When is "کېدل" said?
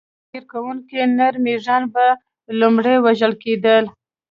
3.43-3.83